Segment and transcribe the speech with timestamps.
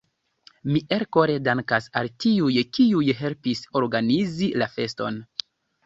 [0.71, 5.27] Mi elkore dankas al tiuj, kiuj helpis organizi la feston.